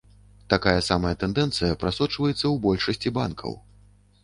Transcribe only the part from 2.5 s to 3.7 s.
большасці банкаў.